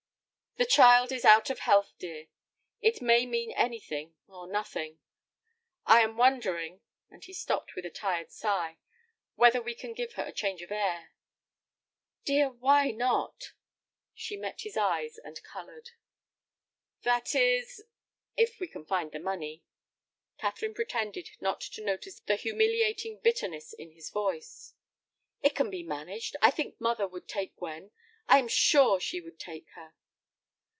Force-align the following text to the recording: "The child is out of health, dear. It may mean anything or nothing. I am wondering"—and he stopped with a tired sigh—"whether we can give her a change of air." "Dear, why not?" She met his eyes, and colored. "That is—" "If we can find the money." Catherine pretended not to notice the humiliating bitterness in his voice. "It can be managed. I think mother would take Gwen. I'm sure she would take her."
"The 0.57 0.65
child 0.67 1.11
is 1.11 1.25
out 1.25 1.49
of 1.49 1.59
health, 1.59 1.93
dear. 1.97 2.27
It 2.81 3.01
may 3.01 3.25
mean 3.25 3.51
anything 3.51 4.13
or 4.27 4.45
nothing. 4.45 4.99
I 5.87 6.01
am 6.01 6.17
wondering"—and 6.17 7.23
he 7.23 7.33
stopped 7.33 7.73
with 7.73 7.83
a 7.85 7.89
tired 7.89 8.29
sigh—"whether 8.31 9.59
we 9.61 9.73
can 9.73 9.93
give 9.93 10.13
her 10.15 10.23
a 10.25 10.33
change 10.33 10.61
of 10.61 10.71
air." 10.71 11.13
"Dear, 12.25 12.49
why 12.51 12.91
not?" 12.91 13.53
She 14.13 14.35
met 14.37 14.61
his 14.61 14.75
eyes, 14.77 15.17
and 15.17 15.41
colored. 15.41 15.91
"That 17.03 17.33
is—" 17.33 17.83
"If 18.37 18.59
we 18.59 18.67
can 18.67 18.85
find 18.85 19.13
the 19.13 19.19
money." 19.19 19.63
Catherine 20.37 20.75
pretended 20.75 21.29
not 21.39 21.61
to 21.61 21.81
notice 21.83 22.19
the 22.19 22.35
humiliating 22.35 23.17
bitterness 23.19 23.71
in 23.73 23.91
his 23.93 24.11
voice. 24.11 24.73
"It 25.41 25.55
can 25.55 25.69
be 25.71 25.81
managed. 25.81 26.35
I 26.39 26.51
think 26.51 26.79
mother 26.79 27.07
would 27.07 27.27
take 27.29 27.55
Gwen. 27.55 27.89
I'm 28.27 28.47
sure 28.49 28.99
she 28.99 29.21
would 29.21 29.39
take 29.39 29.69
her." 29.71 29.93